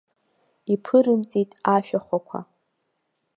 Иԥырымҵит 0.73 1.49
ашәахәақәа. 1.75 2.39